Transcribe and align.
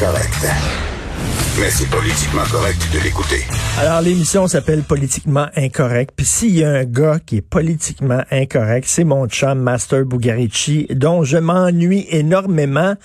Correct. 0.00 0.44
Mais 1.60 1.70
c'est 1.70 1.88
politiquement 1.88 2.42
correct 2.50 2.84
de 2.92 2.98
l'écouter. 2.98 3.44
Alors, 3.78 4.00
l'émission 4.00 4.48
s'appelle 4.48 4.82
Politiquement 4.82 5.46
Incorrect. 5.54 6.12
Puis 6.16 6.26
s'il 6.26 6.56
y 6.56 6.64
a 6.64 6.70
un 6.70 6.84
gars 6.84 7.20
qui 7.24 7.36
est 7.36 7.48
politiquement 7.48 8.24
incorrect, 8.32 8.88
c'est 8.88 9.04
mon 9.04 9.28
chum 9.28 9.60
Master 9.60 10.04
Bugarici, 10.04 10.88
dont 10.90 11.22
je 11.22 11.36
m'ennuie 11.36 12.08
énormément. 12.10 12.96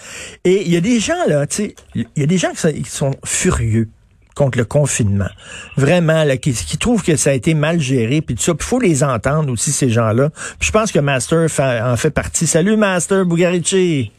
Et 0.46 0.64
il 0.66 0.74
y 0.74 0.78
a 0.78 0.82
des 0.82 1.00
gens, 1.00 1.28
là, 1.28 1.46
tu 1.46 1.56
sais, 1.58 1.76
il 1.94 2.08
y 2.18 2.24
a 2.24 2.26
des 2.26 2.40
gens 2.40 2.54
qui 2.54 2.84
sont, 2.86 3.14
furieux 3.24 3.88
contre 4.34 4.58
le 4.58 4.66
confinement. 4.66 5.30
Vraiment, 5.78 6.24
là, 6.24 6.38
qui, 6.38 6.54
qui 6.54 6.80
trouvent 6.80 7.04
que 7.04 7.18
ça 7.18 7.30
a 7.30 7.34
été 7.34 7.54
mal 7.54 7.80
géré, 7.80 8.22
puis 8.22 8.34
tout 8.34 8.42
ça. 8.42 8.54
Il 8.60 8.64
faut 8.64 8.80
les 8.80 9.04
entendre 9.04 9.52
aussi, 9.52 9.72
ces 9.72 9.90
gens-là. 9.90 10.32
Puis 10.60 10.68
je 10.68 10.72
pense 10.72 10.92
que 10.92 11.00
Master 11.00 11.48
en 11.60 11.98
fait 11.98 12.10
partie. 12.10 12.48
Salut, 12.48 12.78
Master 12.78 13.26
Bugarici. 13.26 14.12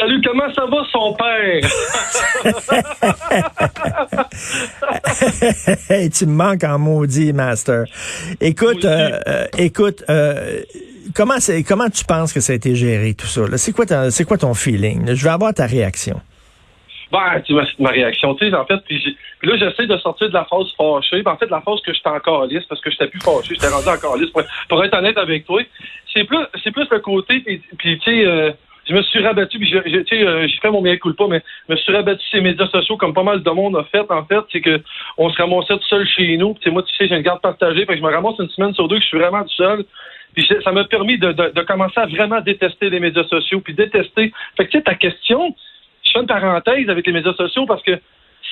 Salut, 0.00 0.22
comment 0.24 0.50
ça 0.54 0.64
va 0.64 0.82
son 0.90 1.12
père? 1.12 1.60
hey, 5.90 6.08
tu 6.08 6.24
me 6.24 6.32
manques 6.32 6.64
en 6.64 6.78
maudit, 6.78 7.34
Master. 7.34 7.84
Écoute, 8.40 8.86
euh, 8.86 9.18
euh, 9.28 9.44
écoute, 9.58 10.02
euh, 10.08 10.62
comment 11.14 11.38
c'est, 11.38 11.62
comment 11.64 11.90
tu 11.90 12.06
penses 12.06 12.32
que 12.32 12.40
ça 12.40 12.54
a 12.54 12.56
été 12.56 12.74
géré 12.74 13.12
tout 13.12 13.26
ça? 13.26 13.42
C'est 13.58 13.72
quoi, 13.72 13.84
ta- 13.84 14.08
quoi 14.26 14.38
ton 14.38 14.54
feeling? 14.54 15.14
Je 15.14 15.22
veux 15.22 15.30
avoir 15.30 15.52
ta 15.52 15.66
réaction. 15.66 16.18
Ben, 17.12 17.42
tu 17.44 17.52
vois, 17.52 17.66
c'est 17.66 17.78
ma 17.82 17.90
réaction, 17.90 18.34
tu 18.36 18.48
sais, 18.48 18.56
en 18.56 18.64
fait, 18.64 18.78
puis, 18.86 19.16
là, 19.42 19.56
j'essaie 19.58 19.86
de 19.86 19.98
sortir 19.98 20.28
de 20.28 20.32
la 20.32 20.46
phase 20.46 20.68
fâchée. 20.78 21.22
Ben, 21.22 21.32
en 21.32 21.36
fait, 21.36 21.50
la 21.50 21.60
phase 21.60 21.80
que 21.84 21.92
j'étais 21.92 22.08
encore 22.08 22.46
lisse, 22.46 22.64
parce 22.68 22.80
que 22.80 22.90
j'étais 22.90 23.08
plus 23.08 23.20
fâché, 23.20 23.54
j'étais 23.54 23.68
rendu 23.68 23.88
encore 23.88 24.16
lisse. 24.16 24.30
Pour, 24.30 24.42
pour 24.68 24.82
être 24.82 24.96
honnête 24.96 25.18
avec 25.18 25.44
toi, 25.44 25.60
c'est 26.14 26.24
plus, 26.24 26.38
c'est 26.62 26.70
plus 26.70 26.86
le 26.90 27.00
côté, 27.00 27.40
puis, 27.40 27.60
puis, 27.76 27.98
tu 27.98 28.10
sais, 28.10 28.24
euh, 28.24 28.52
je 28.88 28.94
me 28.94 29.02
suis 29.02 29.22
rabattu, 29.24 29.58
puis 29.58 29.68
je- 29.68 29.78
je- 29.86 30.24
euh, 30.24 30.46
j'ai 30.48 30.56
fait 30.58 30.70
mon 30.70 30.82
coup 30.96 31.12
pas, 31.14 31.28
mais 31.28 31.42
je 31.68 31.74
me 31.74 31.78
suis 31.78 31.92
rabattu 31.92 32.24
sur 32.26 32.42
médias 32.42 32.66
sociaux 32.68 32.96
comme 32.96 33.14
pas 33.14 33.22
mal 33.22 33.42
de 33.42 33.50
monde 33.50 33.76
a 33.76 33.84
fait, 33.84 34.10
en 34.10 34.24
fait, 34.24 34.40
c'est 34.50 34.60
que 34.60 34.80
on 35.18 35.30
se 35.30 35.36
ramassait 35.40 35.74
tout 35.74 35.86
seul 35.88 36.06
chez 36.06 36.36
nous, 36.36 36.54
puis 36.54 36.70
moi, 36.70 36.82
tu 36.82 36.94
sais, 36.96 37.08
j'ai 37.08 37.16
une 37.16 37.22
garde 37.22 37.40
partagée, 37.40 37.84
fait 37.86 37.92
que 37.92 37.98
je 37.98 38.02
me 38.02 38.10
ramasse 38.12 38.38
une 38.38 38.48
semaine 38.50 38.74
sur 38.74 38.88
deux 38.88 38.96
que 38.96 39.02
je 39.02 39.08
suis 39.08 39.18
vraiment 39.18 39.42
tout 39.42 39.54
seul. 39.54 39.84
Puis 40.34 40.46
je- 40.48 40.60
ça 40.62 40.72
m'a 40.72 40.84
permis 40.84 41.18
de 41.18 41.62
commencer 41.62 41.98
à 42.00 42.06
vraiment 42.06 42.40
détester 42.40 42.88
les 42.90 43.00
médias 43.00 43.24
sociaux, 43.24 43.60
puis 43.60 43.74
détester. 43.74 44.32
Fait 44.56 44.66
que 44.66 44.70
tu 44.70 44.78
sais, 44.78 44.84
ta 44.84 44.94
question, 44.94 45.54
je 46.04 46.12
fais 46.12 46.20
une 46.20 46.26
parenthèse 46.26 46.88
avec 46.88 47.06
les 47.06 47.12
médias 47.12 47.34
sociaux 47.34 47.66
parce 47.66 47.82
que 47.82 47.98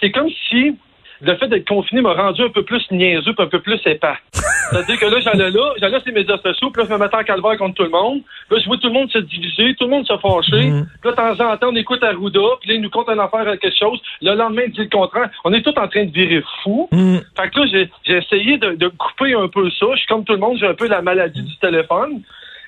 c'est 0.01 0.11
comme 0.11 0.29
si 0.49 0.77
le 1.21 1.37
fait 1.37 1.49
d'être 1.49 1.67
confiné 1.67 2.01
m'a 2.01 2.13
rendu 2.13 2.43
un 2.43 2.49
peu 2.49 2.63
plus 2.63 2.85
niaiseux, 2.91 3.35
un 3.39 3.47
peu 3.47 3.61
plus 3.61 3.81
épais. 3.87 4.15
C'est-à-dire 4.71 4.99
que 4.99 5.07
là, 5.07 5.21
j'allais 5.21 5.51
là, 5.51 5.73
j'allais 5.79 5.99
sur 5.99 6.09
les 6.09 6.13
médias 6.13 6.39
sociaux, 6.39 6.71
puis 6.71 6.83
là, 6.83 6.89
je 6.89 6.95
me 6.95 6.99
mettais 6.99 7.17
en 7.17 7.25
calvaire 7.25 7.57
contre 7.57 7.75
tout 7.75 7.85
le 7.85 7.89
monde. 7.89 8.21
Là, 8.51 8.59
je 8.59 8.67
vois 8.67 8.77
tout 8.77 8.89
le 8.89 8.93
monde 8.93 9.11
se 9.11 9.19
diviser, 9.19 9.75
tout 9.75 9.85
le 9.85 9.91
monde 9.91 10.07
se 10.07 10.17
fâcher. 10.19 10.71
Mhm. 10.71 10.87
Puis 11.01 11.11
là, 11.11 11.11
de 11.11 11.17
temps 11.17 11.51
en 11.51 11.57
temps, 11.57 11.69
on 11.71 11.77
écoute 11.77 12.03
Arruda, 12.03 12.41
puis 12.61 12.71
là, 12.71 12.75
il 12.77 12.83
nous 12.83 12.91
compte 12.91 13.09
une 13.09 13.21
affaire 13.21 13.49
à 13.49 13.57
quelque 13.57 13.79
chose. 13.79 14.01
Le 14.21 14.35
lendemain, 14.35 14.63
il 14.67 14.73
dit 14.73 14.81
le 14.81 14.89
contraire. 14.89 15.31
On 15.45 15.53
est 15.53 15.63
tous 15.63 15.79
en 15.79 15.89
train 15.89 16.05
de 16.05 16.11
virer 16.11 16.43
fou. 16.63 16.89
Hmm. 16.93 17.19
Fait 17.37 17.49
que 17.51 17.61
là, 17.61 17.67
j'ai, 17.73 17.91
j'ai 18.05 18.19
essayé 18.19 18.59
de, 18.59 18.73
de 18.73 18.89
couper 18.89 19.35
un 19.35 19.49
peu 19.49 19.71
ça. 19.71 19.87
Je 19.93 19.99
suis 19.99 20.07
comme 20.07 20.25
tout 20.25 20.35
le 20.35 20.39
monde, 20.39 20.59
j'ai 20.59 20.67
un 20.67 20.75
peu 20.75 20.89
la 20.89 21.03
maladie 21.03 21.43
du 21.43 21.57
téléphone. 21.57 22.23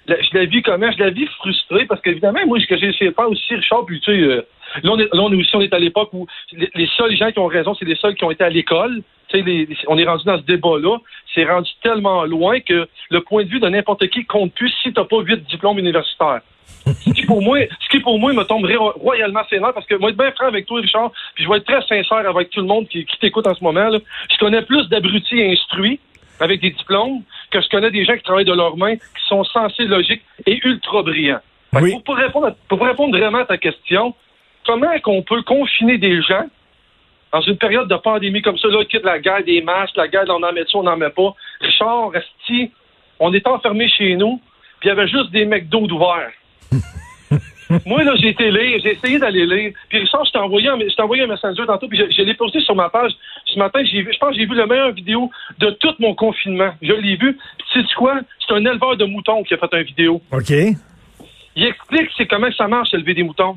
Je 0.08 0.38
la 0.38 0.44
vis 0.44 0.62
comment? 0.62 0.90
Je 0.90 0.98
la 0.98 1.10
vis 1.10 1.26
frustrée 1.38 1.84
parce 1.86 2.00
qu'évidemment, 2.00 2.40
moi, 2.46 2.58
ce 2.58 2.66
que 2.66 2.76
j'ai 2.76 2.88
essayé 2.88 3.10
de 3.10 3.14
faire 3.14 3.28
aussi, 3.28 3.54
Richard, 3.54 3.84
puis 3.86 4.00
tu 4.00 4.10
sais, 4.10 4.18
euh, 4.18 4.46
là, 4.82 4.90
on 4.92 4.98
est, 4.98 5.08
là, 5.12 5.22
on 5.22 5.32
est 5.32 5.36
aussi, 5.36 5.54
on 5.56 5.60
est 5.60 5.72
à 5.74 5.78
l'époque 5.78 6.10
où 6.12 6.26
les, 6.52 6.70
les 6.74 6.86
seuls 6.96 7.16
gens 7.16 7.30
qui 7.32 7.38
ont 7.38 7.46
raison, 7.46 7.74
c'est 7.74 7.84
les 7.84 7.96
seuls 7.96 8.14
qui 8.14 8.24
ont 8.24 8.30
été 8.30 8.44
à 8.44 8.50
l'école. 8.50 9.02
Les- 9.32 9.68
on 9.86 9.96
est 9.96 10.04
rendu 10.04 10.24
dans 10.24 10.38
ce 10.38 10.42
débat-là. 10.42 10.96
C'est 11.34 11.44
rendu 11.44 11.70
tellement 11.82 12.24
loin 12.24 12.58
que 12.60 12.88
le 13.10 13.20
point 13.20 13.44
de 13.44 13.48
vue 13.48 13.60
de 13.60 13.68
n'importe 13.68 14.08
qui 14.08 14.24
compte 14.24 14.52
plus 14.54 14.72
si 14.82 14.92
t'as 14.92 15.04
pas 15.04 15.20
huit 15.20 15.42
diplômes 15.46 15.78
universitaires. 15.78 16.40
ce 16.86 17.10
qui 17.12 17.26
pour 17.26 17.42
moi, 17.42 17.58
ce 17.80 17.88
qui 17.90 18.00
pour 18.00 18.18
moi 18.18 18.32
me 18.32 18.42
tomberait 18.42 18.76
ro- 18.76 18.92
royalement 18.96 19.42
sénat 19.50 19.72
parce 19.72 19.86
que 19.86 19.94
moi, 19.96 20.10
être 20.10 20.16
bien 20.16 20.32
franc 20.32 20.46
avec 20.46 20.66
toi, 20.66 20.80
Richard, 20.80 21.12
puis 21.34 21.44
je 21.44 21.48
vais 21.50 21.58
être 21.58 21.66
très 21.66 21.82
sincère 21.82 22.28
avec 22.28 22.50
tout 22.50 22.60
le 22.60 22.66
monde 22.66 22.88
qui, 22.88 23.04
qui 23.04 23.18
t'écoute 23.18 23.46
en 23.46 23.54
ce 23.54 23.62
moment. 23.62 23.88
Là. 23.88 23.98
Je 24.32 24.38
connais 24.38 24.62
plus 24.62 24.88
d'abrutis 24.88 25.42
instruits 25.42 26.00
avec 26.40 26.60
des 26.60 26.70
diplômes 26.70 27.20
que 27.50 27.60
je 27.60 27.68
connais 27.68 27.90
des 27.90 28.04
gens 28.04 28.16
qui 28.16 28.22
travaillent 28.22 28.44
de 28.46 28.52
leurs 28.54 28.76
mains, 28.78 28.96
qui 28.96 29.26
sont 29.28 29.44
sensés 29.44 29.84
logiques 29.84 30.22
et 30.46 30.58
ultra 30.66 31.02
brillants. 31.02 31.40
Oui. 31.74 31.92
pour, 31.92 32.02
pour 32.02 32.16
répondre 32.16 32.46
à- 32.48 32.56
pour 32.68 32.80
répondre 32.84 33.16
vraiment 33.16 33.38
à 33.38 33.44
ta 33.44 33.58
question, 33.58 34.14
comment 34.66 34.98
qu'on 35.02 35.22
peut 35.22 35.42
confiner 35.42 35.98
des 35.98 36.20
gens 36.22 36.44
dans 37.32 37.40
une 37.42 37.56
période 37.58 37.88
de 37.88 37.94
pandémie 37.96 38.42
comme 38.42 38.58
ça, 38.58 38.68
là, 38.68 38.84
quitte 38.84 39.04
la 39.04 39.18
guerre 39.20 39.44
des 39.44 39.62
masques, 39.62 39.96
la 39.96 40.08
guerre, 40.08 40.24
on 40.28 40.42
en 40.42 40.52
met 40.52 40.62
ça, 40.62 40.78
on 40.78 40.82
n'en 40.82 40.96
met 40.96 41.10
pas. 41.10 41.32
Richard, 41.60 42.10
Esti, 42.14 42.72
on 43.20 43.32
est 43.32 43.46
enfermés 43.46 43.88
chez 43.88 44.16
nous, 44.16 44.40
puis 44.80 44.88
il 44.88 44.88
y 44.88 44.90
avait 44.90 45.06
juste 45.06 45.30
des 45.30 45.44
McDo 45.44 45.86
d'ouverts. 45.86 46.32
Moi, 47.86 48.02
là, 48.02 48.14
j'ai 48.16 48.30
été 48.30 48.50
lire, 48.50 48.80
j'ai 48.82 48.92
essayé 48.94 49.20
d'aller 49.20 49.46
lire. 49.46 49.72
Puis 49.88 49.98
Richard, 50.00 50.24
je 50.24 50.32
t'ai 50.32 50.38
envoyé, 50.38 50.68
un- 50.68 50.78
je 50.80 50.92
t'ai 50.92 51.02
envoyé 51.02 51.22
un 51.22 51.28
messenger 51.28 51.64
tantôt, 51.66 51.86
puis 51.86 51.98
je, 51.98 52.10
je 52.12 52.22
l'ai 52.22 52.34
posté 52.34 52.60
sur 52.62 52.74
ma 52.74 52.88
page. 52.88 53.12
Ce 53.46 53.56
matin, 53.56 53.80
j'ai 53.84 54.02
je 54.12 54.18
pense 54.18 54.30
que 54.30 54.36
j'ai 54.40 54.46
vu 54.46 54.56
la 54.56 54.66
meilleure 54.66 54.90
vidéo 54.90 55.30
de 55.58 55.70
tout 55.70 55.94
mon 56.00 56.14
confinement. 56.16 56.72
Je 56.82 56.92
l'ai 56.94 57.14
vu. 57.14 57.34
Puis 57.36 57.66
tu 57.72 57.80
sais 57.82 57.94
quoi? 57.94 58.18
C'est 58.44 58.54
un 58.54 58.64
éleveur 58.64 58.96
de 58.96 59.04
moutons 59.04 59.44
qui 59.44 59.54
a 59.54 59.56
fait 59.58 59.72
une 59.72 59.82
vidéo. 59.84 60.20
OK. 60.32 60.50
Il 61.54 61.64
explique 61.64 62.10
c'est 62.16 62.26
comment 62.26 62.50
ça 62.56 62.66
marche 62.66 62.92
élever 62.92 63.14
des 63.14 63.22
moutons. 63.22 63.56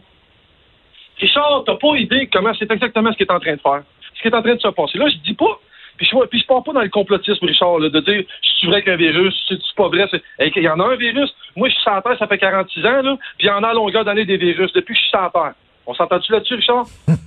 Richard, 1.24 1.64
t'as 1.66 1.76
pas 1.76 1.96
idée 1.96 2.30
comment 2.32 2.54
c'est 2.58 2.70
exactement 2.72 3.12
ce 3.12 3.18
qu'il 3.18 3.26
est 3.26 3.32
en 3.32 3.40
train 3.40 3.56
de 3.56 3.62
faire. 3.62 3.84
Ce 4.16 4.22
qui 4.22 4.28
est 4.28 4.36
en 4.36 4.42
train 4.42 4.56
de 4.56 4.60
se 4.62 4.68
passer. 4.68 4.98
Là, 4.98 5.08
je 5.10 5.18
dis 5.18 5.34
pas, 5.34 5.60
puis 5.98 6.06
je, 6.06 6.26
puis 6.28 6.40
je 6.40 6.46
pars 6.46 6.64
pas 6.64 6.74
dans 6.74 6.82
le 6.82 6.90
complotisme, 6.90 7.46
Richard, 7.46 7.80
là, 7.80 7.90
de 7.90 8.00
dire 8.00 8.24
c'est 8.60 8.68
vrai 8.68 8.82
qu'un 8.84 8.96
virus, 8.96 9.34
c'est 9.48 9.58
pas 9.76 9.88
vrai. 9.90 10.08
Il 10.40 10.64
y 10.64 10.70
en 10.70 10.80
a 10.80 10.86
un 10.86 10.96
virus. 10.96 11.34
Moi, 11.56 11.70
je 11.70 11.74
suis 11.76 11.84
la 11.86 12.02
Terre, 12.02 12.18
ça 12.18 12.28
fait 12.28 12.38
46 12.38 12.86
ans, 12.86 13.02
là, 13.02 13.18
puis 13.38 13.48
il 13.48 13.48
y 13.48 13.52
en 13.52 13.64
a 13.64 13.70
à 13.70 13.74
longueur 13.74 14.06
d'année 14.06 14.26
des 14.26 14.38
virus 14.38 14.72
depuis 14.74 14.94
que 14.94 15.00
je 15.00 15.06
suis 15.08 15.18
la 15.18 15.30
Terre. 15.34 15.54
On 15.86 15.94
s'entend-tu 15.94 16.32
là-dessus, 16.32 16.56
Richard? 16.56 16.86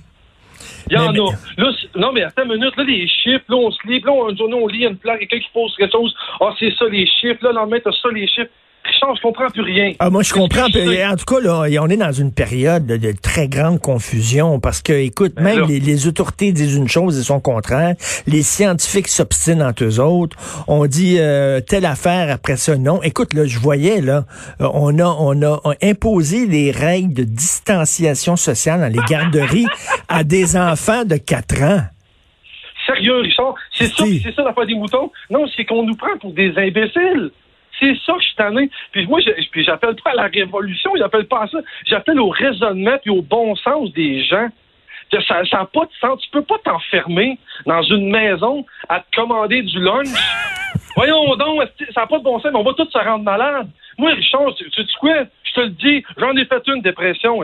Il 0.89 0.93
y 0.93 0.97
en 0.97 1.11
Mais- 1.11 1.19
a. 1.19 1.61
Là, 1.63 1.71
non, 1.95 2.11
mais 2.13 2.23
attends 2.23 2.43
une 2.43 2.53
minute. 2.53 2.75
Là, 2.77 2.83
les 2.83 3.07
chiffres, 3.07 3.43
là, 3.49 3.57
on 3.57 3.71
se 3.71 3.85
lit. 3.87 3.99
Là, 3.99 4.13
une 4.29 4.37
journée, 4.37 4.55
on 4.55 4.67
lit 4.67 4.85
une 4.85 4.97
plaque, 4.97 5.19
quelqu'un 5.19 5.39
qui 5.39 5.49
pose 5.53 5.75
quelque 5.75 5.91
chose. 5.91 6.15
Ah, 6.39 6.53
c'est 6.57 6.73
ça, 6.75 6.85
les 6.85 7.05
chiffres. 7.05 7.43
Là, 7.43 7.49
le 7.49 7.55
lendemain, 7.55 7.77
t'as 7.83 7.91
ça, 7.91 8.09
les 8.09 8.25
chiffres. 8.27 8.49
Je 9.01 9.21
comprends 9.21 9.49
plus 9.49 9.61
rien. 9.61 9.93
Ah, 9.99 10.09
moi, 10.09 10.23
je 10.23 10.33
comprends. 10.33 10.65
En 10.65 11.15
tout 11.15 11.25
cas, 11.25 11.39
là, 11.41 11.81
on 11.81 11.89
est 11.89 11.97
dans 11.97 12.11
une 12.11 12.31
période 12.31 12.85
de, 12.85 12.97
de 12.97 13.11
très 13.11 13.47
grande 13.47 13.79
confusion 13.79 14.59
parce 14.59 14.81
que, 14.81 14.93
écoute, 14.93 15.33
Ben 15.35 15.43
même 15.43 15.65
les, 15.67 15.79
les 15.79 16.07
autorités 16.07 16.51
disent 16.51 16.75
une 16.75 16.87
chose 16.87 17.19
et 17.19 17.23
son 17.23 17.39
contraire. 17.39 17.95
Les 18.25 18.41
scientifiques 18.41 19.07
s'obstinent 19.07 19.61
entre 19.61 19.83
eux 19.85 19.99
autres. 19.99 20.37
On 20.67 20.85
dit 20.85 21.17
euh, 21.19 21.61
telle 21.61 21.85
affaire 21.85 22.31
après 22.31 22.57
ça, 22.57 22.77
non. 22.77 23.01
Écoute, 23.03 23.33
là, 23.33 23.45
je 23.45 23.59
voyais, 23.59 24.01
là, 24.01 24.25
euh, 24.61 24.67
on 24.73 24.97
a, 24.99 25.05
on 25.05 25.41
a 25.43 25.61
imposé 25.81 26.45
les 26.45 26.71
règles 26.71 27.13
de 27.13 27.23
distanciation 27.23 28.35
sociale 28.35 28.81
dans 28.81 28.87
les 28.91 29.05
garderies 29.09 29.67
à 30.09 30.23
des 30.23 30.57
enfants 30.57 31.05
de 31.05 31.17
4 31.17 31.63
ans. 31.63 31.81
Sérieux, 32.85 33.17
Richard? 33.17 33.55
C'est 33.73 33.87
ça, 33.87 34.05
c'est 34.23 34.33
ça 34.33 34.43
l'affaire 34.43 34.65
des 34.65 34.75
moutons? 34.75 35.11
Non, 35.29 35.45
c'est 35.55 35.65
qu'on 35.65 35.83
nous 35.83 35.95
prend 35.95 36.17
pour 36.21 36.31
des 36.33 36.51
imbéciles. 36.57 37.31
C'est 37.79 37.95
ça 38.05 38.13
que 38.13 38.19
je 38.21 38.25
suis 38.25 38.35
tanné. 38.35 38.69
Puis 38.91 39.05
moi, 39.07 39.19
je, 39.19 39.31
puis 39.51 39.63
j'appelle 39.63 39.95
pas 40.03 40.11
à 40.11 40.15
la 40.15 40.27
révolution, 40.27 40.91
j'appelle 40.97 41.27
pas 41.27 41.43
à 41.43 41.47
ça. 41.47 41.59
J'appelle 41.85 42.19
au 42.19 42.29
raisonnement 42.29 42.97
puis 43.01 43.11
au 43.11 43.21
bon 43.21 43.55
sens 43.55 43.91
des 43.93 44.23
gens. 44.23 44.49
Ça 45.11 45.41
n'a 45.41 45.65
pas 45.65 45.85
de 45.85 45.91
sens. 46.01 46.19
Tu 46.21 46.29
peux 46.31 46.41
pas 46.41 46.57
t'enfermer 46.63 47.37
dans 47.65 47.81
une 47.81 48.09
maison 48.09 48.65
à 48.89 48.99
te 48.99 49.15
commander 49.15 49.61
du 49.61 49.79
lunch. 49.79 50.07
Voyons 50.95 51.35
donc, 51.35 51.61
ça 51.93 52.01
n'a 52.01 52.07
pas 52.07 52.17
de 52.17 52.23
bon 52.23 52.39
sens, 52.39 52.51
mais 52.51 52.59
on 52.59 52.63
va 52.63 52.73
tous 52.73 52.89
se 52.89 52.97
rendre 52.97 53.23
malade. 53.23 53.67
Moi, 53.97 54.11
Richard, 54.11 54.53
tu 54.55 54.69
tu 54.69 54.81
sais 54.81 54.87
quoi? 54.99 55.23
Je 55.43 55.53
te 55.53 55.61
le 55.61 55.69
dis, 55.69 56.03
j'en 56.17 56.35
ai 56.35 56.45
fait 56.45 56.61
une 56.67 56.81
dépression, 56.81 57.43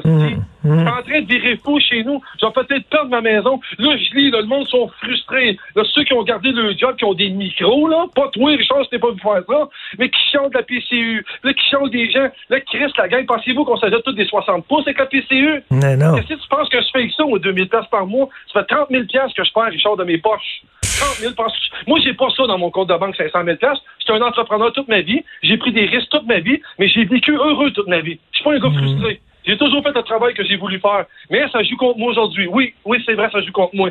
esti. 0.64 0.70
Je 0.74 0.80
suis 0.80 1.00
en 1.00 1.02
train 1.04 1.22
de 1.22 1.28
virer 1.28 1.58
fou 1.58 1.80
chez 1.80 2.04
nous. 2.04 2.22
Je 2.42 2.46
vais 2.46 2.52
peut-être 2.54 2.88
perdre 2.90 3.10
ma 3.10 3.22
maison. 3.22 3.60
Là, 3.80 3.96
je 3.98 4.16
lis, 4.16 4.32
là, 4.32 4.42
le 4.42 4.48
monde 4.48 4.68
sont 4.68 4.88
frustrés. 5.02 5.58
Là, 5.76 5.84
ceux 5.94 6.04
qui 6.04 6.14
ont 6.14 6.24
gardé 6.24 6.52
le 6.52 6.74
job, 6.78 6.96
qui 6.96 7.06
ont 7.06 7.14
des 7.14 7.30
micros, 7.30 7.88
là, 7.88 8.06
pas 8.16 8.30
toi, 8.34 8.52
Richard, 8.52 8.84
c'était 8.86 9.00
pas 9.00 9.12
vu 9.12 9.20
faire 9.20 9.42
ça, 9.48 9.68
mais 10.00 10.10
qui 10.10 10.20
chantent 10.32 10.54
la 10.54 10.64
PCU, 10.64 11.26
là, 11.44 11.54
qui 11.54 11.70
chantent 11.70 11.92
des 11.92 12.10
gens, 12.12 12.28
là, 12.50 12.60
Chris, 12.62 12.92
la 12.98 13.08
gang, 13.08 13.26
pensez-vous 13.26 13.66
qu'on 13.66 13.78
s'ajoute 13.78 14.04
tous 14.04 14.14
des 14.14 14.26
60 14.26 14.66
pouces 14.68 14.86
avec 14.88 15.00
la 15.00 15.06
PCU? 15.06 15.62
Non, 15.72 15.98
non. 15.98 16.16
Qu'est-ce 16.16 16.28
que 16.36 16.42
tu 16.42 16.48
penses 16.50 16.70
que 16.70 16.80
je 16.82 16.88
fais 16.92 17.00
avec 17.00 17.12
ça, 17.14 17.24
aux 17.26 17.40
2000 17.40 17.70
pièces 17.70 17.88
par 17.92 18.06
mois? 18.08 18.30
Ça 18.54 18.62
fait 18.62 18.76
30 18.76 18.88
000 18.92 19.04
pièces 19.06 19.34
que 19.36 19.44
je 19.44 19.52
perds, 19.54 19.66
Richard, 19.72 19.98
de 19.98 20.04
mes 20.04 20.18
poches. 20.18 20.62
30 21.00 21.16
000 21.20 21.34
penses- 21.34 21.70
Moi, 21.88 22.00
j'ai 22.04 22.14
pas 22.14 22.28
ça 22.36 22.46
dans 22.48 22.58
mon 22.58 22.70
compte 22.72 22.90
de 22.90 22.96
banque, 22.96 23.16
500 23.16 23.44
000 23.44 23.58
pièces. 23.58 23.80
J'étais 24.00 24.14
un 24.14 24.22
entrepreneur 24.22 24.72
toute 24.72 24.88
ma 24.88 25.02
vie. 25.02 25.24
J'ai 25.42 25.58
pris 25.58 25.72
des 25.72 25.86
risques 25.86 26.10
toute 26.10 26.26
ma 26.28 26.40
vie, 26.40 26.62
mais 26.80 26.88
j'ai 26.88 27.04
vécu 27.06 27.34
heureux 27.36 27.72
toute 27.72 27.88
ma 27.88 28.00
vie. 28.00 28.20
Je 28.32 28.38
suis 28.38 28.44
pas 28.44 28.54
un 28.54 28.60
gars 28.60 28.70
frustré. 28.78 29.22
J'ai 29.46 29.58
toujours 29.58 29.84
fait 29.84 29.94
le 29.94 30.04
travail 30.04 30.34
que 30.34 30.44
j'ai 30.44 30.58
voulu 30.58 30.80
faire. 30.80 31.06
Mais 31.30 31.44
ça 31.52 31.62
joue 31.64 31.78
contre 31.78 32.00
moi 32.00 32.12
aujourd'hui. 32.12 32.48
Oui, 32.48 32.74
oui, 32.86 33.02
c'est 33.06 33.14
vrai, 33.14 33.30
ça 33.32 33.42
joue 33.42 33.52
contre 33.52 33.76
moi. 33.76 33.90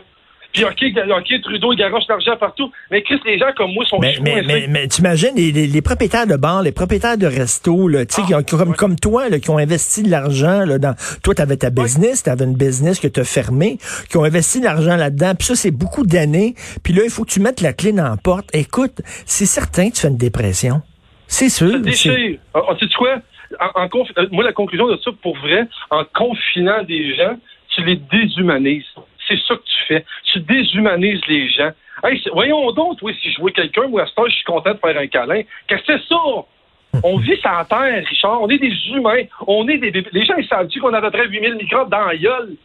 Puis 0.53 0.65
OK, 0.65 0.83
OK, 0.83 1.41
Trudeau, 1.43 1.73
il 1.73 1.77
garoche 1.77 2.05
l'argent 2.09 2.37
partout. 2.37 2.71
Mais 2.91 3.03
Chris, 3.03 3.19
les 3.25 3.39
gens 3.39 3.53
comme 3.57 3.73
moi 3.73 3.85
sont 3.87 3.99
Mais, 3.99 4.17
mais, 4.21 4.43
mais, 4.43 4.67
mais 4.69 4.87
t'imagines 4.87 5.35
les, 5.35 5.51
les, 5.51 5.67
les, 5.67 5.83
propriétaires 5.83 6.27
de 6.27 6.37
bars, 6.37 6.63
les 6.63 6.73
propriétaires 6.73 7.17
de 7.17 7.27
restos, 7.27 7.89
là, 7.89 8.01
ah, 8.01 8.05
qui 8.05 8.35
ont, 8.35 8.43
comme, 8.43 8.71
ouais. 8.71 8.77
comme 8.77 8.97
toi, 8.97 9.31
là, 9.31 9.39
qui 9.39 9.49
ont 9.49 9.57
investi 9.57 10.03
de 10.03 10.11
l'argent 10.11 10.65
là, 10.67 10.79
dans. 10.79 10.95
Toi, 11.23 11.35
t'avais 11.35 11.57
ta 11.57 11.71
business, 11.71 12.25
t'avais 12.25 12.45
une 12.45 12.57
business 12.57 13.01
que 13.01 13.09
t'as 13.09 13.25
fermée, 13.25 13.79
qui 14.11 14.19
ont 14.19 14.25
investi 14.25 14.61
de 14.61 14.65
l'argent 14.65 14.97
là-dedans. 14.97 15.35
Puis 15.35 15.47
ça, 15.47 15.55
c'est 15.55 15.71
beaucoup 15.71 16.05
d'années. 16.05 16.55
Puis 16.85 16.93
là, 16.93 17.03
il 17.05 17.11
faut 17.11 17.25
que 17.25 17.31
tu 17.31 17.41
mettes 17.41 17.63
la 17.63 17.73
clé 17.73 17.93
dans 17.93 18.09
la 18.09 18.17
porte. 18.19 18.51
Écoute, 18.53 19.01
c'est 19.25 19.47
certain 19.47 19.89
que 19.89 19.95
tu 19.95 20.03
fais 20.03 20.09
une 20.09 20.19
dépression. 20.19 20.83
C'est 21.29 21.49
sûr. 21.49 21.73
Ça 21.73 21.79
déchire. 21.79 22.39
Ah, 22.53 22.61
ah, 22.69 22.75
tu 22.79 22.87
sais 22.87 22.95
quoi? 22.95 23.23
En, 23.61 23.85
en, 23.85 23.89
moi, 24.31 24.45
la 24.45 24.53
conclusion 24.53 24.89
de 24.89 24.97
ça, 24.99 25.11
pour 25.23 25.37
vrai, 25.39 25.67
en 25.91 26.05
confinant 26.05 26.83
des 26.83 27.15
gens, 27.15 27.37
tu 27.69 27.85
les 27.85 27.97
déshumanises. 27.97 28.85
C'est 29.29 29.39
ça 29.47 29.55
que 29.55 29.63
tu 29.65 29.85
fais. 29.89 30.05
Tu 30.25 30.41
déshumanises 30.41 31.21
les 31.29 31.49
gens. 31.49 31.71
Hey, 32.05 32.21
voyons 32.33 32.73
donc, 32.73 32.99
oui, 33.03 33.17
si 33.23 33.31
je 33.33 33.41
vois 33.41 33.53
quelqu'un, 33.53 33.87
moi, 33.87 34.03
à 34.03 34.07
ce 34.07 34.15
temps, 34.15 34.27
je 34.27 34.35
suis 34.35 34.45
content 34.45 34.73
de 34.73 34.79
faire 34.79 34.99
un 34.99 35.07
câlin. 35.07 35.43
Qu'est-ce 35.69 35.83
que 35.83 35.99
c'est 35.99 36.09
ça? 36.09 37.01
On 37.05 37.17
vit 37.19 37.41
sans 37.41 37.65
terre, 37.65 38.05
Richard. 38.07 38.43
On 38.43 38.49
est 38.49 38.59
des 38.59 38.75
humains. 38.89 39.25
On 39.47 39.67
est 39.69 39.79
des 39.79 39.91
Les 40.13 40.25
gens, 40.25 40.35
ils 40.37 40.47
savent-tu 40.47 40.81
qu'on 40.81 40.93
a 40.93 40.99
à 40.99 41.01
peu 41.01 41.11
près 41.11 41.29
8000 41.29 41.55
microbes 41.55 41.91
dans 41.91 42.05
la 42.05 42.17
gueule? 42.17 42.57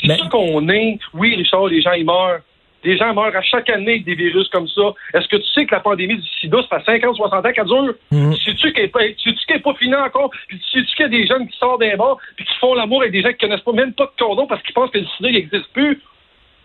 C'est 0.00 0.16
ça 0.16 0.28
qu'on 0.28 0.68
est. 0.68 0.98
Oui, 1.12 1.36
Richard, 1.36 1.66
les 1.66 1.80
gens, 1.80 1.92
ils 1.92 2.04
meurent. 2.04 2.40
Les 2.84 2.96
gens 2.96 3.14
meurent 3.14 3.34
à 3.34 3.42
chaque 3.42 3.70
année 3.70 3.92
avec 3.92 4.04
des 4.04 4.14
virus 4.14 4.48
comme 4.48 4.68
ça. 4.68 4.92
Est-ce 5.14 5.28
que 5.28 5.36
tu 5.36 5.46
sais 5.52 5.66
que 5.66 5.74
la 5.74 5.80
pandémie 5.80 6.16
du 6.16 6.28
sida, 6.40 6.58
ça 6.68 6.80
fait 6.80 7.00
50, 7.00 7.16
60 7.16 7.46
ans 7.46 7.52
qu'elle 7.52 7.64
dure? 7.64 7.94
Mm. 8.10 8.32
Sais-tu 8.32 8.72
qu'elle 8.72 8.84
n'est 8.84 9.58
pas, 9.60 9.74
finie 9.74 9.94
encore? 9.94 10.30
Puis 10.48 10.60
sais-tu 10.72 10.94
qu'il 10.94 11.02
y 11.02 11.06
a 11.06 11.08
des 11.08 11.26
jeunes 11.26 11.48
qui 11.48 11.58
sortent 11.58 11.80
d'un 11.80 11.96
bar 11.96 12.18
puis 12.36 12.44
qui 12.44 12.54
font 12.58 12.74
l'amour 12.74 13.02
avec 13.02 13.12
des 13.12 13.22
gens 13.22 13.30
qui 13.30 13.38
connaissent 13.38 13.60
pas 13.60 13.72
même 13.72 13.92
pas 13.92 14.06
de 14.06 14.24
condom 14.24 14.46
parce 14.46 14.62
qu'ils 14.62 14.74
pensent 14.74 14.90
que 14.90 14.98
le 14.98 15.06
sida 15.16 15.30
n'existe 15.30 15.72
plus? 15.72 16.00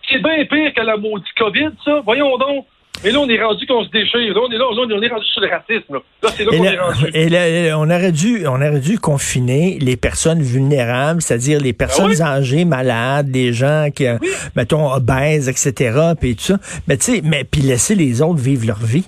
C'est 0.10 0.22
bien 0.22 0.44
pire 0.46 0.74
que 0.74 0.82
la 0.82 0.98
maudite 0.98 1.34
COVID, 1.38 1.70
ça. 1.86 2.02
Voyons 2.06 2.38
donc. 2.38 2.66
Mais 3.04 3.12
là, 3.12 3.20
on 3.20 3.30
est 3.30 3.42
rendu 3.42 3.66
qu'on 3.66 3.84
se 3.84 3.90
déchire. 3.90 4.34
Là, 4.34 4.42
on 4.42 4.52
est 4.52 4.58
là, 4.58 4.66
on 4.70 5.02
est 5.02 5.08
rendu 5.08 5.26
sur 5.26 5.42
le 5.42 5.48
racisme. 5.48 5.94
Là, 5.94 6.00
là 6.24 6.30
c'est 6.36 6.44
là 6.44 6.52
qu'on 6.52 6.64
est 6.64 6.80
rendu. 6.80 7.06
Et 7.14 7.30
là, 7.30 7.78
on 7.78 7.90
aurait 7.90 8.12
dû, 8.12 8.46
on 8.46 8.56
aurait 8.56 8.80
dû 8.80 9.00
confiner 9.00 9.78
les 9.80 9.96
personnes 9.96 10.42
vulnérables, 10.42 11.22
c'est-à-dire 11.22 11.62
les 11.62 11.74
personnes 11.74 12.12
ben 12.12 12.16
oui. 12.16 12.22
âgées, 12.22 12.66
malades, 12.66 13.32
des 13.32 13.54
gens 13.54 13.88
qui, 13.96 14.06
oui. 14.10 14.30
mettons, 14.56 14.92
obèses, 14.92 15.48
etc., 15.48 16.14
puis 16.20 16.36
tout 16.36 16.44
ça. 16.44 16.58
Mais 16.88 16.98
tu 16.98 17.04
sais, 17.04 17.22
mais 17.24 17.44
puis 17.44 17.62
laisser 17.62 17.96
les 17.96 18.22
autres 18.22 18.40
vivre 18.40 18.68
leur 18.68 18.80
vie. 18.80 19.06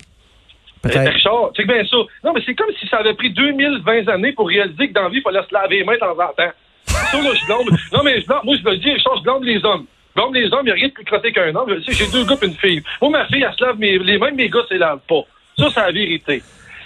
Peut-être. 0.82 1.12
Richard, 1.12 1.50
c'est 1.56 1.66
bien 1.66 1.84
ça. 1.84 1.96
Non, 2.24 2.32
mais 2.34 2.40
c'est 2.44 2.54
comme 2.54 2.70
si 2.80 2.88
ça 2.88 2.98
avait 2.98 3.14
pris 3.14 3.30
2020 3.30 4.08
années 4.08 4.32
pour 4.32 4.48
réaliser 4.48 4.88
que 4.88 4.92
dans 4.92 5.02
la 5.02 5.08
vie, 5.10 5.18
il 5.18 5.22
fallait 5.22 5.46
se 5.48 5.54
laver 5.54 5.78
les 5.78 5.84
mains 5.84 5.94
de 5.94 5.98
temps 5.98 6.12
en 6.12 6.32
temps. 6.32 6.52
Ça, 6.86 7.22
là, 7.22 7.30
je 7.34 7.46
blâme. 7.46 7.78
Non, 7.92 8.02
mais 8.02 8.20
je 8.20 8.26
blâme, 8.26 8.40
moi, 8.44 8.56
je 8.56 8.68
le 8.68 8.76
dis, 8.78 8.90
Richard, 8.90 9.16
je 9.18 9.22
blâme 9.22 9.44
les 9.44 9.64
hommes. 9.64 9.86
Comme 10.16 10.34
les 10.34 10.52
hommes, 10.52 10.60
il 10.62 10.64
n'y 10.66 10.70
a 10.70 10.74
rien 10.74 10.88
de 10.88 10.92
plus 10.92 11.04
crotté 11.04 11.32
qu'un 11.32 11.54
homme. 11.54 11.74
J'ai 11.88 12.10
deux 12.10 12.24
gars 12.24 12.36
et 12.42 12.46
une 12.46 12.54
fille. 12.54 12.82
Moi, 13.00 13.10
ma 13.10 13.26
fille, 13.26 13.42
elle 13.42 13.54
se 13.54 13.64
lave 13.64 13.78
mes, 13.78 13.98
les 13.98 14.18
mêmes 14.18 14.34
mes 14.34 14.48
gars, 14.48 14.60
ne 14.70 14.78
lavent 14.78 15.00
pas. 15.08 15.22
Ça, 15.56 15.70
c'est 15.70 15.80
la 15.80 15.92
vérité. 15.92 16.42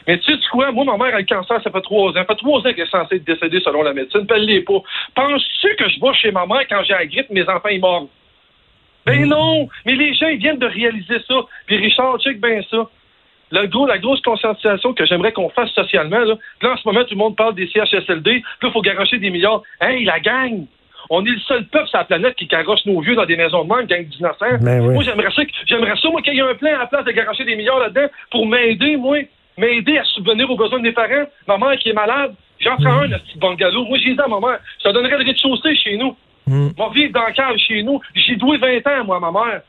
Mais 0.07 0.19
tu 0.19 0.33
sais 0.33 0.39
quoi? 0.53 0.71
Moi, 0.71 0.85
ma 0.85 0.97
mère 0.97 1.15
a 1.17 1.19
le 1.19 1.27
cancer, 1.27 1.61
ça 1.63 1.71
fait 1.71 1.81
trois 1.81 2.11
ans. 2.11 2.15
Ça 2.15 2.25
fait 2.25 2.37
trois 2.37 2.61
ans 2.61 2.63
qu'elle 2.63 2.81
est 2.81 2.91
censée 2.91 3.17
être 3.17 3.25
décédée 3.25 3.61
selon 3.61 3.83
la 3.83 3.93
médecine. 3.93 4.27
Puis 4.27 4.37
elle 4.37 4.47
l'est 4.47 4.61
pas. 4.61 4.81
Penses-tu 5.15 5.75
que 5.77 5.89
je 5.89 6.01
vais 6.01 6.15
chez 6.15 6.31
ma 6.31 6.47
mère 6.47 6.67
quand 6.69 6.83
j'ai 6.85 6.95
la 6.95 7.07
grippe, 7.07 7.31
mes 7.31 7.49
enfants, 7.49 7.69
ils 7.69 7.81
mordent? 7.81 8.09
Ben 9.05 9.25
non! 9.27 9.69
Mais 9.85 9.95
les 9.95 10.15
gens, 10.15 10.29
ils 10.29 10.39
viennent 10.39 10.59
de 10.59 10.67
réaliser 10.67 11.19
ça. 11.27 11.35
Puis 11.67 11.77
Richard, 11.77 12.19
check 12.21 12.41
bien 12.41 12.61
ça. 12.71 12.89
Le 13.53 13.67
gros, 13.67 13.87
la 13.87 13.99
grosse 13.99 14.21
conscientisation 14.23 14.93
que 14.93 15.07
j'aimerais 15.07 15.33
qu'on 15.33 15.49
fasse 15.51 15.71
socialement, 15.71 16.19
là, 16.19 16.35
là, 16.63 16.73
en 16.73 16.77
ce 16.77 16.83
moment, 16.85 17.05
tout 17.05 17.15
le 17.15 17.19
monde 17.19 17.37
parle 17.37 17.55
des 17.55 17.69
CHSLD, 17.69 18.33
là, 18.33 18.69
il 18.69 18.73
faut 18.73 18.83
garocher 18.83 19.19
des 19.19 19.31
milliards. 19.31 19.63
Hey, 19.81 20.05
la 20.05 20.19
gang! 20.19 20.67
On 21.11 21.25
est 21.25 21.31
le 21.31 21.41
seul 21.41 21.65
peuple 21.67 21.89
sur 21.89 21.99
la 21.99 22.05
planète 22.05 22.35
qui 22.37 22.47
garoche 22.47 22.85
nos 22.87 23.01
vieux 23.01 23.15
dans 23.15 23.27
des 23.27 23.37
maisons 23.37 23.65
de 23.65 23.75
même, 23.75 23.87
gang 23.87 24.07
d'innocents. 24.07 24.59
Oui. 24.61 24.95
Moi, 24.95 25.03
j'aimerais 25.05 25.31
ça, 25.35 25.43
j'aimerais 25.67 25.97
ça, 25.97 26.11
moi, 26.11 26.23
qu'il 26.23 26.35
y 26.35 26.39
ait 26.39 26.43
un 26.43 26.55
plan 26.55 26.75
à 26.75 26.79
la 26.79 26.87
place 26.87 27.05
de 27.05 27.13
garocher 27.13 27.45
des 27.45 27.57
milliards 27.57 27.79
là-dedans 27.79 28.07
pour 28.31 28.47
m'aider, 28.47 28.97
moi, 28.97 29.19
m'aider 29.57 29.99
à 29.99 30.05
subvenir 30.05 30.51
aux 30.51 30.57
besoins 30.57 30.79
de 30.79 30.85
mes 30.85 30.93
parents. 30.93 31.27
Ma 31.47 31.59
mère 31.59 31.79
qui 31.79 31.91
est 31.91 31.95
malade, 31.95 32.35
j'en 32.61 32.77
ferai 32.77 32.91
mmh. 32.91 33.03
un, 33.03 33.07
le 33.07 33.19
petit 33.19 33.39
bungalow. 33.39 33.85
Moi, 33.85 33.99
j'ai 34.03 34.15
dit 34.15 34.21
à 34.21 34.29
ma 34.29 34.41
mère, 34.41 34.59
ça 34.83 34.93
donnerait 34.93 35.19
le 35.19 35.25
rez-de-chaussée 35.25 35.77
chez 35.77 35.97
nous. 35.97 36.17
Mmh. 36.47 36.69
Moi, 36.77 36.91
vivre 36.95 37.13
dans 37.13 37.27
le 37.27 37.33
cave 37.33 37.57
chez 37.57 37.83
nous. 37.83 38.01
J'ai 38.15 38.37
doué 38.37 38.59
20 38.59 38.87
ans, 38.87 39.05
moi, 39.05 39.21
ma 39.21 39.31
mère. 39.31 39.63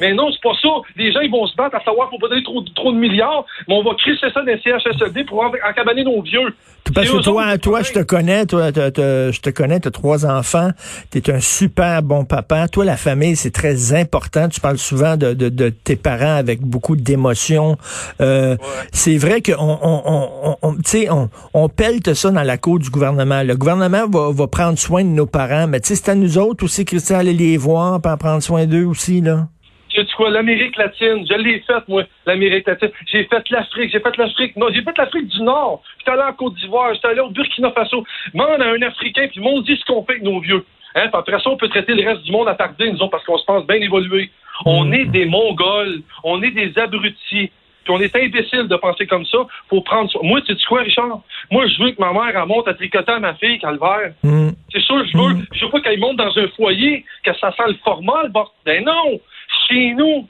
Mais 0.00 0.14
non, 0.14 0.30
c'est 0.32 0.42
pas 0.42 0.54
ça. 0.60 0.68
Les 0.96 1.12
gens, 1.12 1.20
ils 1.20 1.30
vont 1.30 1.46
se 1.46 1.56
battre 1.56 1.76
à 1.76 1.84
savoir 1.84 2.08
qu'il 2.08 2.18
faut 2.18 2.26
pas 2.26 2.30
donner 2.30 2.44
trop, 2.44 2.62
trop 2.74 2.92
de 2.92 2.98
milliards, 2.98 3.44
mais 3.68 3.74
on 3.74 3.82
va 3.82 3.94
crisser 3.96 4.26
ça 4.32 4.40
dans 4.40 4.46
les 4.46 4.60
CHSLD 4.60 5.24
pour 5.24 5.42
encabaner 5.42 6.04
nos 6.04 6.22
vieux. 6.22 6.54
Parce 6.94 7.10
que 7.10 7.22
toi, 7.22 7.58
toi, 7.58 7.82
je 7.82 7.92
te 7.92 8.00
connais, 8.00 8.46
toi, 8.46 8.70
je 8.72 9.40
te 9.40 9.50
connais, 9.50 9.80
tu 9.80 9.88
as 9.88 9.90
trois 9.90 10.26
enfants, 10.26 10.70
tu 11.10 11.18
es 11.18 11.30
un 11.30 11.40
super 11.40 12.02
bon 12.02 12.24
papa. 12.24 12.68
Toi, 12.68 12.84
la 12.84 12.96
famille, 12.96 13.36
c'est 13.36 13.52
très 13.52 13.94
important. 13.94 14.48
Tu 14.48 14.60
parles 14.60 14.78
souvent 14.78 15.16
de, 15.16 15.34
de, 15.34 15.48
de 15.48 15.68
tes 15.68 15.96
parents 15.96 16.36
avec 16.36 16.60
beaucoup 16.60 16.96
d'émotions. 16.96 17.76
Euh, 18.20 18.56
ouais. 18.56 18.58
C'est 18.92 19.18
vrai 19.18 19.40
qu'on 19.40 19.52
on, 19.58 20.02
on, 20.04 20.56
on, 20.62 20.76
on, 21.10 21.28
on 21.54 22.14
ça 22.14 22.30
dans 22.30 22.42
la 22.42 22.58
cour 22.58 22.78
du 22.78 22.90
gouvernement. 22.90 23.42
Le 23.42 23.56
gouvernement 23.56 24.08
va, 24.08 24.30
va 24.32 24.46
prendre 24.46 24.78
soin 24.78 25.04
de 25.04 25.08
nos 25.08 25.26
parents, 25.26 25.66
mais 25.66 25.80
c'est 25.82 26.08
à 26.08 26.14
nous 26.14 26.38
autres 26.38 26.64
aussi, 26.64 26.84
Christian, 26.84 27.18
aller 27.18 27.34
les 27.34 27.56
voir, 27.56 28.00
et 28.04 28.08
en 28.08 28.16
prendre 28.16 28.42
soin 28.42 28.66
d'eux 28.66 28.84
aussi, 28.84 29.20
là. 29.20 29.48
Tu 29.90 30.00
sais 30.00 30.06
quoi, 30.16 30.30
l'Amérique 30.30 30.76
latine, 30.76 31.26
je 31.28 31.34
l'ai 31.34 31.60
faite, 31.60 31.88
moi, 31.88 32.04
l'Amérique 32.24 32.66
latine. 32.66 32.90
J'ai 33.10 33.24
fait 33.24 33.50
l'Afrique, 33.50 33.90
j'ai 33.92 34.00
fait 34.00 34.16
l'Afrique. 34.16 34.56
Non, 34.56 34.68
j'ai 34.72 34.82
fait 34.82 34.96
l'Afrique 34.96 35.26
du 35.26 35.42
Nord. 35.42 35.82
J'étais 35.98 36.12
allé 36.12 36.22
en 36.22 36.32
Côte 36.32 36.54
d'Ivoire, 36.54 36.94
j'étais 36.94 37.08
allé 37.08 37.20
au 37.20 37.30
Burkina 37.30 37.72
Faso. 37.72 38.04
Demande 38.32 38.62
à 38.62 38.70
un 38.70 38.82
Africain, 38.82 39.26
puis 39.28 39.40
le 39.40 39.42
monde 39.42 39.64
dit 39.64 39.76
ce 39.76 39.84
qu'on 39.84 40.04
fait 40.04 40.12
avec 40.12 40.22
nos 40.22 40.40
vieux. 40.40 40.64
Hein, 40.94 41.08
puis 41.08 41.18
après 41.18 41.40
ça, 41.40 41.50
on 41.50 41.56
peut 41.56 41.68
traiter 41.68 41.94
le 41.94 42.08
reste 42.08 42.22
du 42.22 42.32
monde 42.32 42.48
à 42.48 42.54
tarder, 42.54 42.90
nous 42.90 42.98
autres, 43.00 43.10
parce 43.10 43.24
qu'on 43.24 43.38
se 43.38 43.44
pense 43.44 43.66
bien 43.66 43.76
évoluer. 43.76 44.30
On 44.64 44.84
mmh. 44.84 44.94
est 44.94 45.04
des 45.06 45.24
Mongols, 45.26 46.02
on 46.24 46.42
est 46.42 46.50
des 46.50 46.76
abrutis. 46.78 47.50
Puis 47.84 47.94
on 47.94 48.00
est 48.00 48.14
imbécile 48.14 48.68
de 48.68 48.76
penser 48.76 49.06
comme 49.06 49.24
ça. 49.24 49.38
Faut 49.68 49.80
prendre 49.80 50.10
Moi, 50.22 50.42
tu 50.42 50.54
sais 50.54 50.64
quoi, 50.68 50.82
Richard? 50.82 51.22
Moi, 51.50 51.66
je 51.66 51.82
veux 51.82 51.92
que 51.92 52.00
ma 52.00 52.12
mère 52.12 52.32
elle 52.34 52.46
monte 52.46 52.68
à 52.68 52.74
tricoter 52.74 53.12
à 53.12 53.18
ma 53.18 53.34
fille, 53.34 53.58
Calvaire. 53.58 54.12
Mmh. 54.22 54.50
C'est 54.72 54.82
sûr, 54.82 55.04
je 55.06 55.16
veux. 55.16 55.34
Mmh. 55.34 55.46
Je 55.52 55.64
veux 55.64 55.70
pas 55.70 55.80
qu'elle 55.80 55.98
monte 55.98 56.16
dans 56.16 56.38
un 56.38 56.48
foyer, 56.48 57.04
que 57.24 57.32
ça 57.38 57.52
sent 57.52 57.68
le 57.68 57.76
format, 57.82 58.24
le 58.24 58.28
bord. 58.28 58.54
Ben 58.66 58.84
non! 58.84 59.18
Chez 59.70 59.94
nous, 59.94 60.26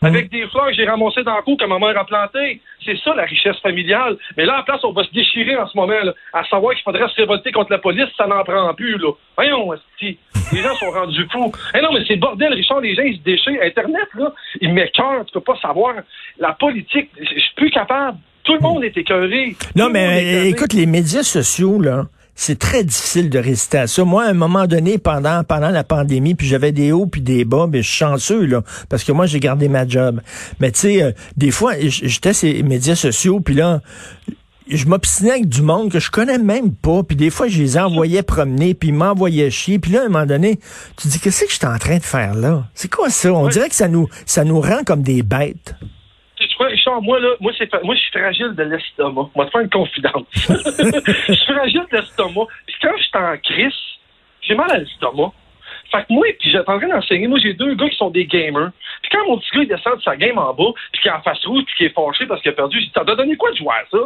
avec 0.00 0.30
des 0.30 0.46
fleurs 0.48 0.68
que 0.68 0.74
j'ai 0.74 0.84
ramassées 0.84 1.24
dans 1.24 1.36
le 1.36 1.42
cou 1.42 1.56
que 1.56 1.64
ma 1.64 1.78
mère 1.78 1.98
a 1.98 2.04
plantées. 2.04 2.60
C'est 2.84 2.96
ça 3.02 3.14
la 3.14 3.24
richesse 3.24 3.58
familiale. 3.60 4.16
Mais 4.36 4.44
là, 4.44 4.60
en 4.60 4.62
place, 4.62 4.84
on 4.84 4.92
va 4.92 5.02
se 5.02 5.12
déchirer 5.12 5.56
en 5.56 5.66
ce 5.66 5.76
moment, 5.76 6.00
là, 6.02 6.12
à 6.32 6.44
savoir 6.44 6.74
qu'il 6.74 6.84
faudrait 6.84 7.08
se 7.08 7.16
révolter 7.16 7.50
contre 7.50 7.72
la 7.72 7.78
police, 7.78 8.08
ça 8.16 8.26
n'en 8.26 8.44
prend 8.44 8.72
plus. 8.74 8.96
Là. 8.96 9.10
Voyons. 9.36 9.72
Les 10.00 10.16
gens 10.62 10.74
sont 10.76 10.90
rendus 10.90 11.26
fous. 11.32 11.52
Eh 11.74 11.80
non, 11.80 11.92
mais 11.92 12.04
c'est 12.06 12.16
bordel, 12.16 12.52
Richard, 12.54 12.80
les 12.80 12.94
gens, 12.94 13.02
ils 13.02 13.18
se 13.18 13.22
déchirent. 13.22 13.60
Internet, 13.62 14.08
là, 14.14 14.32
ils 14.60 14.72
m'écœurent, 14.72 15.24
tu 15.26 15.32
peux 15.32 15.40
pas 15.40 15.58
savoir. 15.60 15.94
La 16.38 16.52
politique, 16.52 17.10
je 17.20 17.40
suis 17.40 17.54
plus 17.56 17.70
capable. 17.70 18.18
Tout 18.44 18.54
le 18.54 18.60
monde 18.60 18.84
est 18.84 18.96
écœuré. 18.96 19.56
Non, 19.76 19.90
mais 19.90 20.48
écoute, 20.48 20.72
les 20.72 20.86
médias 20.86 21.24
sociaux, 21.24 21.80
là, 21.80 22.04
c'est 22.40 22.56
très 22.56 22.84
difficile 22.84 23.30
de 23.30 23.38
résister 23.40 23.78
à 23.78 23.86
ça. 23.88 24.04
Moi, 24.04 24.22
à 24.22 24.28
un 24.28 24.32
moment 24.32 24.68
donné, 24.68 24.96
pendant 24.96 25.42
pendant 25.42 25.70
la 25.70 25.82
pandémie, 25.82 26.36
puis 26.36 26.46
j'avais 26.46 26.70
des 26.70 26.92
hauts 26.92 27.06
puis 27.06 27.20
des 27.20 27.44
bas, 27.44 27.66
mais 27.68 27.82
je 27.82 27.88
suis 27.88 27.96
chanceux 27.98 28.46
là, 28.46 28.62
parce 28.88 29.02
que 29.02 29.10
moi 29.10 29.26
j'ai 29.26 29.40
gardé 29.40 29.68
ma 29.68 29.86
job. 29.88 30.20
Mais 30.60 30.70
tu 30.70 30.78
sais, 30.78 31.02
euh, 31.02 31.10
des 31.36 31.50
fois, 31.50 31.72
j'étais 31.80 32.32
sur 32.32 32.48
les 32.48 32.62
médias 32.62 32.94
sociaux, 32.94 33.40
puis 33.40 33.54
là, 33.54 33.80
je 34.70 34.86
m'obstinais 34.86 35.32
avec 35.32 35.48
du 35.48 35.62
monde 35.62 35.90
que 35.90 35.98
je 35.98 36.12
connais 36.12 36.38
même 36.38 36.72
pas, 36.72 37.02
puis 37.02 37.16
des 37.16 37.30
fois 37.30 37.48
je 37.48 37.58
les 37.60 37.76
envoyais 37.76 38.22
promener, 38.22 38.72
puis 38.72 38.90
ils 38.90 38.94
m'envoyaient 38.94 39.50
chier, 39.50 39.80
puis 39.80 39.90
là 39.90 40.02
à 40.02 40.04
un 40.04 40.08
moment 40.08 40.26
donné, 40.26 40.60
tu 40.96 41.08
dis 41.08 41.18
qu'est-ce 41.18 41.44
que 41.44 41.50
je 41.50 41.56
suis 41.56 41.66
en 41.66 41.78
train 41.78 41.98
de 41.98 42.04
faire 42.04 42.34
là? 42.34 42.68
C'est 42.72 42.90
quoi 42.90 43.10
ça? 43.10 43.32
On 43.32 43.48
dirait 43.48 43.68
que 43.68 43.74
ça 43.74 43.88
nous 43.88 44.08
ça 44.26 44.44
nous 44.44 44.60
rend 44.60 44.84
comme 44.86 45.02
des 45.02 45.24
bêtes 45.24 45.74
Richard, 46.66 47.02
moi, 47.02 47.20
là, 47.20 47.28
moi, 47.40 47.52
c'est, 47.56 47.72
moi, 47.84 47.94
je 47.94 48.00
suis 48.00 48.18
fragile 48.18 48.54
de 48.54 48.62
l'estomac. 48.62 49.28
Moi, 49.34 49.46
te 49.46 49.50
faire 49.50 49.60
une 49.60 49.70
confidence. 49.70 50.26
je 50.34 51.32
suis 51.32 51.52
fragile 51.52 51.84
de 51.90 51.96
l'estomac. 51.96 52.46
Puis 52.66 52.76
quand 52.82 52.96
je 52.96 53.02
suis 53.02 53.10
en 53.14 53.36
crise, 53.38 53.78
j'ai 54.42 54.54
mal 54.54 54.70
à 54.70 54.78
l'estomac. 54.78 55.32
Fait 55.90 56.02
que 56.02 56.12
moi, 56.12 56.26
puis 56.38 56.50
j'étais 56.50 56.68
en 56.68 56.78
train 56.78 56.88
d'enseigner, 56.88 57.28
moi, 57.28 57.38
j'ai 57.38 57.54
deux 57.54 57.74
gars 57.74 57.88
qui 57.88 57.96
sont 57.96 58.10
des 58.10 58.26
gamers. 58.26 58.70
Puis 59.02 59.10
quand 59.10 59.26
mon 59.26 59.38
petit 59.38 59.50
gars, 59.54 59.62
il 59.62 59.68
descend 59.68 59.96
de 59.96 60.02
sa 60.02 60.16
game 60.16 60.38
en 60.38 60.52
bas, 60.52 60.72
puis 60.92 61.02
qu'il 61.02 61.10
est 61.10 61.14
en 61.14 61.22
face 61.22 61.44
rouge, 61.46 61.64
puis 61.64 61.74
qu'il 61.76 61.86
est 61.86 61.94
fâché 61.94 62.26
parce 62.26 62.42
qu'il 62.42 62.50
a 62.50 62.54
perdu, 62.54 62.78
j'ai 62.78 62.86
dit, 62.86 62.92
t'as 62.92 63.04
donné 63.04 63.36
quoi 63.36 63.50
de 63.52 63.56
jouer 63.56 63.72
à 63.72 63.84
ça? 63.90 63.98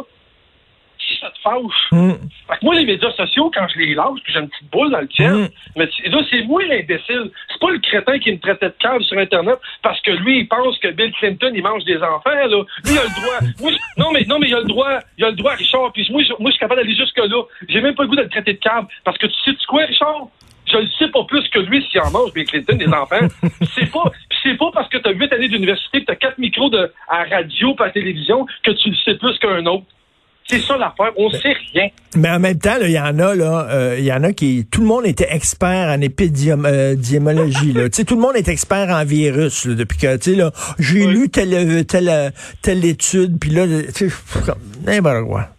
Ça 1.23 1.31
te 1.31 1.39
fâche. 1.39 1.91
Mm. 1.91 2.11
Fait 2.47 2.59
que 2.59 2.65
moi, 2.65 2.75
les 2.75 2.85
médias 2.85 3.11
sociaux, 3.13 3.51
quand 3.53 3.67
je 3.73 3.79
les 3.79 3.95
lâche, 3.95 4.19
puis 4.23 4.33
j'ai 4.33 4.39
une 4.39 4.49
petite 4.49 4.69
boule 4.69 4.91
dans 4.91 4.99
le 4.99 5.07
tien, 5.07 5.33
mm. 5.33 5.47
mais 5.77 5.85
là, 5.85 6.21
c'est 6.29 6.43
moi 6.43 6.63
l'imbécile. 6.63 7.31
C'est 7.49 7.59
pas 7.59 7.71
le 7.71 7.79
crétin 7.79 8.19
qui 8.19 8.31
me 8.31 8.39
traitait 8.39 8.67
de 8.67 8.75
cave 8.79 9.01
sur 9.01 9.17
Internet 9.17 9.57
parce 9.81 9.99
que 10.01 10.11
lui, 10.11 10.39
il 10.39 10.47
pense 10.47 10.77
que 10.79 10.89
Bill 10.89 11.11
Clinton, 11.13 11.51
il 11.53 11.63
mange 11.63 11.83
des 11.85 11.97
enfants, 11.97 12.29
là. 12.33 12.47
Lui, 12.47 12.65
il 12.85 12.97
a 12.97 13.03
le 13.03 13.21
droit. 13.21 13.39
moi, 13.61 13.71
non, 13.97 14.11
mais, 14.11 14.25
non, 14.27 14.39
mais 14.39 14.47
il 14.47 14.55
a 14.55 14.59
le 14.59 14.65
droit. 14.65 14.99
Il 15.17 15.23
a 15.23 15.29
le 15.29 15.35
droit, 15.35 15.53
Richard. 15.53 15.91
Puis 15.93 16.07
moi, 16.11 16.21
je, 16.23 16.33
moi, 16.39 16.49
je 16.49 16.51
suis 16.51 16.59
capable 16.59 16.81
d'aller 16.81 16.95
jusque-là. 16.95 17.43
J'ai 17.69 17.81
même 17.81 17.95
pas 17.95 18.03
le 18.03 18.09
goût 18.09 18.15
de 18.15 18.23
le 18.23 18.29
traiter 18.29 18.53
de 18.53 18.59
cave 18.59 18.85
parce 19.03 19.17
que 19.17 19.27
tu 19.27 19.33
sais 19.45 19.51
-tu 19.51 19.65
quoi, 19.65 19.85
Richard? 19.85 20.27
je 20.65 20.77
le 20.77 20.87
sais 20.97 21.07
pas 21.09 21.23
plus 21.25 21.47
que 21.49 21.59
lui 21.59 21.85
s'il 21.89 22.01
en 22.01 22.11
mange, 22.11 22.33
Bill 22.33 22.45
Clinton, 22.45 22.75
des 22.75 22.87
enfants. 22.87 23.27
c'est 23.75 23.91
pas, 23.91 24.11
c'est 24.41 24.57
pas 24.57 24.71
parce 24.73 24.89
que 24.89 24.97
tu 24.97 25.07
as 25.07 25.11
huit 25.11 25.31
années 25.33 25.47
d'université, 25.47 26.01
que 26.01 26.05
tu 26.05 26.11
as 26.11 26.15
quatre 26.15 26.37
micros 26.37 26.69
de, 26.69 26.91
à 27.07 27.23
radio, 27.23 27.75
pas 27.75 27.87
à 27.87 27.89
télévision, 27.89 28.45
que 28.63 28.71
tu 28.71 28.89
le 28.89 28.95
sais 29.03 29.15
plus 29.15 29.37
qu'un 29.39 29.65
autre. 29.65 29.85
C'est 30.53 30.61
ça 30.67 30.77
l'affaire. 30.77 31.11
On 31.17 31.29
sait 31.31 31.53
rien. 31.73 31.87
Mais 32.15 32.29
en 32.29 32.39
même 32.39 32.59
temps, 32.59 32.75
il 32.81 32.91
y 32.91 32.99
en 32.99 33.17
a, 33.17 33.33
là, 33.33 33.67
euh, 33.71 33.95
il 33.97 34.05
y 34.05 34.13
en 34.13 34.23
a 34.23 34.33
qui. 34.33 34.67
Tout 34.69 34.81
le 34.81 34.87
monde 34.87 35.05
était 35.07 35.27
expert 35.31 35.89
en 35.89 35.99
épidémiologie. 35.99 37.73
sais, 37.91 38.03
tout 38.03 38.15
le 38.15 38.21
monde 38.21 38.35
est 38.35 38.47
expert 38.47 38.89
en 38.89 39.03
virus 39.03 39.65
là, 39.65 39.73
depuis 39.75 39.97
que, 39.97 40.15
tu 40.17 40.35
sais, 40.35 40.41
j'ai 40.77 41.05
Oui. 41.07 41.13
lu 41.13 41.29
telle, 41.29 41.85
telle, 41.85 42.31
telle 42.61 42.85
étude, 42.85 43.39
puis 43.39 43.49
là, 43.49 43.65
tu 43.95 44.09
sais, 44.09 44.15
n'importe 44.85 45.27
quoi. 45.27 45.49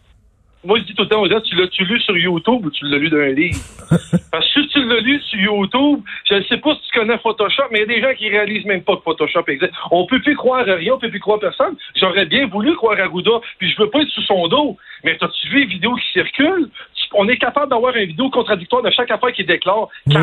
Moi, 0.65 0.79
je 0.79 0.85
dis 0.85 0.95
tout 0.95 1.03
le 1.03 1.09
temps 1.09 1.21
aux 1.21 1.29
gens, 1.29 1.41
tu 1.43 1.55
l'as-tu 1.57 1.85
lu 1.85 2.01
sur 2.01 2.17
YouTube 2.17 2.65
ou 2.65 2.71
tu 2.71 2.87
l'as 2.89 2.97
lu 2.97 3.11
d'un 3.11 3.29
livre? 3.33 3.59
Parce 4.33 4.47
que 4.55 4.63
si 4.63 4.69
tu 4.69 4.85
l'as 4.85 5.01
lu 5.01 5.21
sur 5.21 5.39
YouTube, 5.39 6.01
je 6.29 6.35
ne 6.37 6.43
sais 6.45 6.57
pas 6.57 6.75
si 6.75 6.81
tu 6.91 6.99
connais 6.99 7.19
Photoshop, 7.19 7.65
mais 7.71 7.81
il 7.81 7.81
y 7.83 7.85
a 7.85 7.95
des 7.97 8.01
gens 8.01 8.15
qui 8.17 8.29
réalisent 8.31 8.65
même 8.65 8.83
pas 8.83 8.97
que 8.97 9.03
Photoshop 9.03 9.45
existe. 9.49 9.73
On 9.91 10.07
peut 10.07 10.21
plus 10.21 10.35
croire 10.37 10.67
à 10.69 10.75
rien, 10.75 10.95
on 10.95 10.99
peut 10.99 11.11
plus 11.11 11.21
croire 11.21 11.37
à 11.37 11.41
personne. 11.41 11.77
J'aurais 11.97 12.25
bien 12.27 12.47
voulu 12.47 12.75
croire 12.77 12.99
à 12.99 13.07
Gouda, 13.09 13.33
puis 13.59 13.71
je 13.71 13.83
veux 13.83 13.91
pas 13.91 14.01
être 14.01 14.09
sous 14.09 14.23
son 14.23 14.49
dos. 14.49 14.77
Mais 15.05 15.17
as-tu 15.21 15.49
vu 15.49 15.61
les 15.61 15.67
vidéos 15.67 15.95
qui 15.97 16.13
circulent? 16.13 16.69
Tu- 16.95 17.05
On 17.13 17.29
est 17.29 17.37
capable 17.37 17.71
d'avoir 17.71 17.95
une 17.97 18.07
vidéo 18.07 18.31
contradictoire 18.31 18.83
de 18.83 18.91
chaque 18.91 19.11
affaire 19.11 19.33
qui 19.33 19.45
déclare. 19.45 19.89
Oui. 20.07 20.15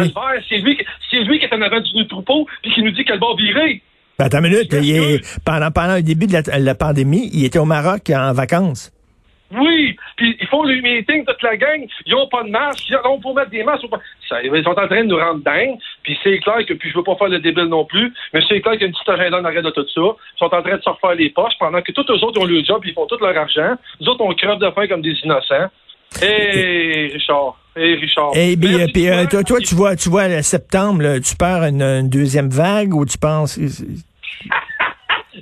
C'est 0.50 0.58
lui, 0.58 0.78
lui 1.26 1.40
qui 1.40 1.46
est 1.46 1.54
en 1.54 1.62
avant 1.62 1.80
du 1.82 2.08
troupeau, 2.08 2.48
puis 2.64 2.72
qui 2.74 2.82
nous 2.82 2.92
dit 2.92 3.04
qu'elle 3.06 3.20
va 3.20 3.28
virer. 3.38 3.82
Ben, 4.18 4.26
attends 4.26 4.40
une 4.44 4.50
minute, 4.52 4.74
il 4.74 4.96
est- 4.98 5.40
pendant, 5.46 5.70
pendant 5.72 5.96
le 5.98 6.02
début 6.04 6.26
de 6.28 6.34
la, 6.34 6.60
la 6.60 6.76
pandémie, 6.76 7.30
il 7.32 7.46
était 7.46 7.60
au 7.60 7.66
Maroc 7.66 8.10
en 8.10 8.34
vacances. 8.34 8.92
Oui, 9.54 9.91
font 10.52 10.64
le 10.64 10.80
meeting, 10.82 11.26
toute 11.26 11.42
la 11.42 11.58
gang, 11.58 11.88
ils 12.06 12.14
ont 12.14 12.28
pas 12.28 12.44
de 12.44 12.50
masque, 12.50 12.88
ils 12.90 12.98
ont 13.06 13.20
pour 13.20 13.34
mettre 13.34 13.50
des 13.50 13.64
masques. 13.64 13.86
ou 13.86 13.88
pas. 13.88 14.00
Ça, 14.30 14.44
ils 14.44 14.64
sont 14.64 14.70
en 14.70 14.88
train 14.88 15.04
de 15.04 15.10
nous 15.10 15.18
rendre 15.18 15.44
dingue, 15.44 15.78
puis 16.04 16.18
c'est 16.24 16.38
clair 16.40 16.64
que, 16.68 16.74
puis 16.74 16.92
je 16.92 16.98
veux 16.98 17.04
pas 17.04 17.16
faire 17.16 17.30
le 17.30 17.40
débile 17.40 17.66
non 17.66 17.86
plus, 17.86 18.14
mais 18.34 18.42
c'est 18.48 18.62
clair 18.62 18.74
qu'il 18.74 18.82
y 18.82 18.84
a 18.84 18.88
une 18.88 18.94
petite 18.94 19.10
agenda 19.10 19.40
en 19.40 19.46
arrière 19.46 19.64
de 19.64 19.72
tout 19.72 19.88
ça. 19.88 20.02
Ils 20.02 20.38
sont 20.38 20.54
en 20.54 20.62
train 20.62 20.78
de 20.78 20.82
se 20.82 20.90
refaire 20.90 21.16
les 21.16 21.30
poches 21.30 21.58
pendant 21.58 21.82
que 21.82 21.92
tous 21.92 22.06
eux 22.10 22.24
autres 22.24 22.40
ont 22.40 22.46
le 22.46 22.64
job, 22.64 22.82
ils 22.86 22.94
font 22.94 23.08
tout 23.08 23.18
leur 23.20 23.36
argent. 23.36 23.76
Nous 24.00 24.08
autres, 24.08 24.22
on 24.22 24.34
crève 24.34 24.60
de 24.60 24.70
faim 24.72 24.88
comme 24.88 25.02
des 25.02 25.16
innocents. 25.24 25.70
Hé, 26.22 27.10
Richard. 27.14 27.56
Hé, 27.76 27.96
Richard. 27.96 28.32
Et 28.36 28.54
euh, 28.54 28.88
puis, 28.94 29.10
euh, 29.10 29.24
dis-toi, 29.24 29.26
toi, 29.28 29.44
toi, 29.44 29.60
tu 29.60 29.76
vois, 29.76 29.96
tu 29.96 30.10
vois, 30.10 30.28
le 30.28 30.42
septembre, 30.42 31.04
là, 31.04 31.20
tu 31.20 31.36
une, 31.42 31.82
une 31.82 32.10
deuxième 32.10 32.50
vague 32.50 32.94
ou 32.94 33.06
tu 33.06 33.18
penses... 33.18 33.58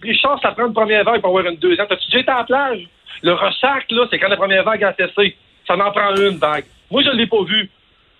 Richard, 0.02 0.40
ça 0.42 0.52
prend 0.52 0.68
une 0.68 0.74
première 0.74 1.04
vague 1.04 1.20
pour 1.20 1.32
avoir 1.32 1.52
une 1.52 1.60
deuxième. 1.60 1.88
T'as-tu 1.88 2.06
déjà 2.06 2.20
été 2.20 2.32
à 2.32 2.38
la 2.38 2.44
plage? 2.44 2.88
Le 3.22 3.34
ressac, 3.34 3.86
là, 3.92 4.06
c'est 4.10 4.20
quand 4.20 4.30
la 4.30 4.38
première 4.38 4.64
vague 4.64 4.84
a 4.84 4.94
cessé. 4.96 5.36
Ça 5.68 5.76
en 5.76 5.92
prend 5.92 6.16
une 6.16 6.38
vague. 6.38 6.66
Moi, 6.90 7.04
je 7.04 7.10
l'ai 7.12 7.28
pas 7.28 7.44
vu. 7.44 7.70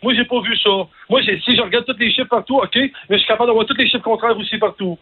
Moi, 0.04 0.14
j'ai 0.16 0.26
pas 0.26 0.40
vu 0.42 0.56
ça. 0.58 0.70
Moi, 1.10 1.22
j'ai- 1.24 1.40
si 1.42 1.56
je 1.56 1.62
regarde 1.62 1.86
tous 1.86 1.98
les 2.00 2.12
chiffres 2.12 2.30
partout, 2.30 2.58
OK, 2.58 2.76
mais 2.76 2.92
je 3.12 3.18
suis 3.18 3.28
capable 3.28 3.48
d'avoir 3.50 3.66
tous 3.66 3.76
les 3.76 3.86
chiffres 3.90 4.04
contraires 4.04 4.38
aussi 4.38 4.58
partout. 4.58 4.98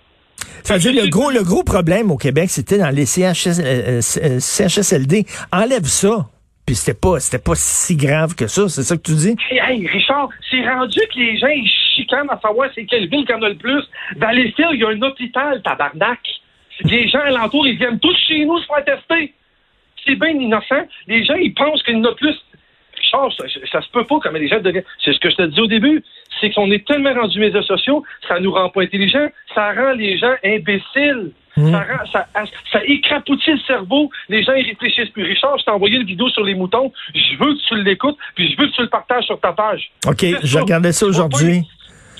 Ça 0.63 0.75
veut 0.75 0.79
dire, 0.91 1.03
le 1.03 1.09
gros, 1.09 1.29
le 1.31 1.43
gros 1.43 1.63
problème 1.63 2.11
au 2.11 2.17
Québec, 2.17 2.49
c'était 2.49 2.77
dans 2.77 2.89
les 2.89 3.05
CHS, 3.05 3.59
euh, 3.59 4.01
euh, 4.23 4.39
CHSLD. 4.39 5.25
Enlève 5.51 5.85
ça. 5.85 6.25
Puis 6.65 6.75
c'était 6.75 6.99
pas, 6.99 7.19
c'était 7.21 7.41
pas 7.41 7.55
si 7.55 7.95
grave 7.95 8.35
que 8.35 8.47
ça, 8.47 8.67
c'est 8.67 8.83
ça 8.83 8.97
que 8.97 9.01
tu 9.01 9.13
dis? 9.13 9.35
Hey, 9.49 9.59
hey, 9.65 9.87
Richard, 9.87 10.27
c'est 10.51 10.67
rendu 10.67 10.99
que 11.13 11.17
les 11.17 11.37
gens, 11.37 11.47
ils 11.47 11.69
chicanent 11.95 12.29
à 12.29 12.37
savoir 12.41 12.69
c'est 12.75 12.83
quelle 12.85 13.07
ville 13.07 13.25
qui 13.25 13.33
en 13.33 13.41
a 13.41 13.49
le 13.49 13.55
plus. 13.55 13.81
Dans 14.17 14.31
les 14.31 14.51
fils, 14.51 14.65
il 14.73 14.79
y 14.79 14.83
a 14.83 14.89
un 14.89 15.01
hôpital, 15.01 15.61
tabarnak. 15.63 16.19
Les 16.83 17.07
gens 17.07 17.19
alentours, 17.21 17.65
ils 17.67 17.77
viennent 17.77 17.99
tous 17.99 18.15
chez 18.27 18.43
nous 18.45 18.59
se 18.59 18.65
faire 18.65 18.83
tester. 18.83 19.33
C'est 20.07 20.15
bien 20.15 20.29
innocent. 20.29 20.87
Les 21.07 21.23
gens, 21.23 21.35
ils 21.35 21.53
pensent 21.53 21.83
qu'il 21.83 21.97
y 21.97 21.99
en 21.99 22.05
a 22.05 22.13
plus. 22.15 22.35
Richard, 22.95 23.31
ça, 23.33 23.43
ça 23.71 23.81
se 23.81 23.89
peut 23.89 24.05
pas 24.05 24.19
comme 24.19 24.35
les 24.35 24.47
gens 24.47 24.59
deviennent. 24.59 24.83
C'est 25.03 25.13
ce 25.13 25.19
que 25.19 25.29
je 25.29 25.35
te 25.35 25.43
dis 25.43 25.61
au 25.61 25.67
début. 25.67 26.03
C'est 26.39 26.51
qu'on 26.51 26.71
est 26.71 26.85
tellement 26.85 27.13
rendu 27.13 27.39
médias 27.39 27.61
sociaux, 27.63 28.03
ça 28.27 28.39
nous 28.39 28.51
rend 28.51 28.69
pas 28.69 28.81
intelligents, 28.83 29.27
ça 29.53 29.73
rend 29.73 29.93
les 29.93 30.17
gens 30.17 30.33
imbéciles. 30.43 31.31
Ça, 31.55 31.79
rend, 31.79 32.05
ça, 32.11 32.27
ça 32.71 32.79
écrapoutit 32.85 33.51
le 33.51 33.59
cerveau. 33.65 34.11
Les 34.29 34.43
gens, 34.43 34.53
ils 34.53 34.67
réfléchissent 34.67 35.09
plus. 35.09 35.23
Richard, 35.23 35.57
je 35.57 35.63
t'ai 35.65 35.71
envoyé 35.71 35.95
une 35.95 36.03
vidéo 36.03 36.29
sur 36.29 36.43
les 36.43 36.53
moutons. 36.53 36.93
Je 37.15 37.35
veux 37.39 37.55
que 37.55 37.67
tu 37.67 37.83
l'écoutes, 37.83 38.17
puis 38.35 38.51
je 38.51 38.61
veux 38.61 38.67
que 38.67 38.75
tu 38.75 38.81
le 38.83 38.89
partages 38.89 39.23
sur 39.23 39.39
ta 39.39 39.53
page. 39.53 39.89
OK, 40.07 40.23
je 40.43 40.45
ça. 40.45 40.61
regardais 40.61 40.91
ça 40.91 41.07
aujourd'hui. 41.07 41.63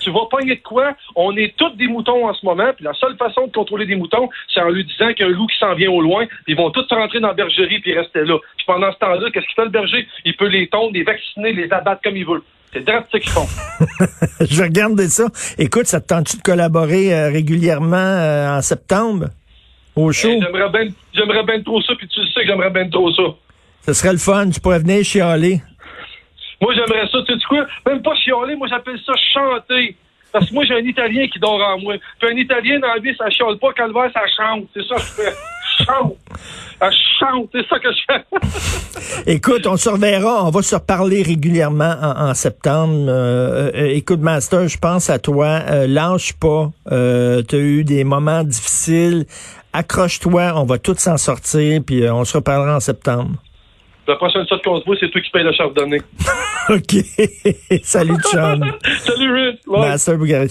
Tu 0.08 0.14
vas 0.14 0.26
pogner 0.32 0.56
de 0.56 0.62
quoi? 0.62 0.96
On 1.18 1.36
est 1.36 1.54
tous 1.58 1.76
des 1.76 1.88
moutons 1.88 2.30
en 2.30 2.34
ce 2.34 2.46
moment, 2.46 2.72
puis 2.74 2.86
la 2.86 2.94
seule 2.94 3.18
façon 3.18 3.48
de 3.48 3.52
contrôler 3.52 3.86
des 3.86 3.98
moutons, 3.98 4.30
c'est 4.54 4.62
en 4.62 4.70
lui 4.70 4.86
disant 4.86 5.12
qu'il 5.12 5.26
y 5.26 5.30
a 5.30 5.34
un 5.34 5.36
loup 5.36 5.48
qui 5.48 5.58
s'en 5.60 5.76
vient 5.76 5.92
au 5.92 6.00
loin, 6.00 6.26
puis 6.46 6.54
ils 6.54 6.56
vont 6.56 6.72
tous 6.72 6.88
rentrer 6.90 7.20
dans 7.20 7.28
la 7.28 7.34
bergerie 7.34 7.82
puis 7.82 7.94
rester 7.94 8.24
là. 8.24 8.38
Puis 8.56 8.66
pendant 8.66 8.90
ce 8.94 8.98
temps-là, 9.00 9.30
qu'est-ce 9.34 9.46
qu'il 9.48 9.56
fait 9.56 9.66
le 9.66 9.70
berger? 9.70 10.08
Il 10.24 10.38
peut 10.38 10.48
les 10.48 10.70
tondre, 10.70 10.94
les 10.94 11.04
vacciner, 11.04 11.52
les 11.52 11.70
abattre 11.74 12.00
comme 12.02 12.16
il 12.16 12.26
veut. 12.26 12.42
C'est 12.72 12.86
ce 12.86 13.18
qu'ils 13.18 13.30
font. 13.30 13.48
je 14.50 14.64
regardais 14.64 15.10
ça. 15.10 15.26
Écoute, 15.58 15.88
ça 15.88 16.00
te 16.00 16.08
tente-tu 16.08 16.38
de 16.38 16.42
collaborer 16.42 17.14
euh, 17.14 17.30
régulièrement 17.30 17.98
euh, 17.98 18.58
en 18.58 18.62
septembre? 18.62 19.26
Au 19.98 20.14
show? 20.14 20.30
Hey, 20.30 20.42
J'aimerais 20.42 20.70
bien 20.70 20.94
j'aimerais 21.14 21.44
bien 21.44 21.62
trop 21.64 21.82
ça, 21.82 21.96
puis 21.98 22.08
tu 22.08 22.22
le 22.22 22.28
sais 22.28 22.42
que 22.42 22.48
j'aimerais 22.48 22.70
bien 22.70 22.88
trop 22.88 23.12
ça. 23.12 23.24
Ce 23.86 23.92
serait 23.92 24.14
le 24.14 24.20
fun. 24.20 24.50
Tu 24.52 24.62
pourrais 24.62 24.80
venir 24.80 25.04
chialer. 25.04 25.62
Moi, 26.62 26.74
j'aimerais 26.74 27.08
ça, 27.12 27.20
tu 27.26 27.34
sais 27.34 27.46
quoi? 27.48 27.66
Même 27.86 28.02
pas 28.02 28.16
chialer, 28.16 28.56
moi, 28.56 28.68
j'appelle 28.68 29.00
ça 29.06 29.14
chanter. 29.34 29.96
Parce 30.32 30.50
que 30.50 30.54
moi, 30.54 30.66
j'ai 30.66 30.76
un 30.76 30.86
Italien 30.86 31.28
qui 31.28 31.40
dort 31.40 31.62
en 31.62 31.80
moi. 31.80 31.96
Puis 32.20 32.30
un 32.30 32.36
Italien, 32.36 32.80
dans 32.80 32.88
la 32.88 33.00
vie, 33.00 33.16
ça 33.18 33.30
chiale 33.30 33.58
pas. 33.60 33.74
Calvaire, 33.74 34.12
ça 34.14 34.22
chante. 34.36 34.66
C'est 34.74 34.84
ça 34.84 34.96
que 34.96 35.02
je 35.02 35.24
fais. 35.24 35.34
Chante. 35.86 36.18
Ça 36.80 36.90
chante. 37.20 37.50
C'est 37.54 37.68
ça 37.68 37.80
que 37.80 37.90
je 37.92 38.00
fais. 38.08 39.26
Écoute, 39.32 39.68
on 39.68 39.78
se 39.78 39.90
reverra, 39.90 40.46
on 40.46 40.50
va 40.50 40.62
se 40.62 40.76
reparler 40.76 41.22
régulièrement 41.24 41.96
en, 42.02 42.34
septembre. 42.34 43.06
Euh, 43.08 43.72
euh, 43.74 43.88
écoute, 43.94 44.20
Master, 44.20 44.68
je 44.68 44.78
pense 44.78 45.10
à 45.10 45.20
toi. 45.20 45.62
Euh, 45.70 45.88
lâche 45.88 46.34
pas. 46.34 46.72
Euh, 46.92 47.42
tu 47.48 47.56
as 47.56 47.60
eu 47.60 47.84
des 47.84 48.04
moments 48.04 48.44
difficiles. 48.44 49.26
Accroche-toi, 49.74 50.54
on 50.56 50.66
va 50.66 50.80
tous 50.80 50.98
s'en 50.98 51.18
sortir, 51.18 51.82
puis 51.86 52.04
euh, 52.04 52.14
on 52.14 52.26
se 52.26 52.38
reparlera 52.38 52.78
en 52.78 52.80
septembre. 52.80 53.32
La 54.08 54.16
prochaine 54.16 54.48
fois 54.48 54.58
qu'on 54.64 54.80
se 54.80 54.86
voit, 54.86 54.96
c'est 55.00 55.10
toi 55.10 55.20
qui 55.22 55.30
paye 55.32 55.44
le 55.44 55.52
chardonnay. 55.52 56.00
OK. 56.70 56.96
Salut, 57.84 58.16
John. 58.32 58.64
Salut. 59.00 59.58
Bye. 59.68 59.80
Master 59.82 60.18
Bugarici. 60.18 60.46